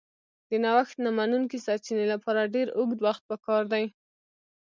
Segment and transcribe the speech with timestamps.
[0.49, 3.85] د نوښت نه منونکي سرچینې لپاره ډېر اوږد وخت پکار دی.